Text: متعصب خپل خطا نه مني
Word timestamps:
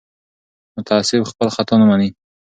متعصب 0.77 1.21
خپل 1.31 1.47
خطا 1.55 1.75
نه 1.81 1.85
مني 1.89 2.09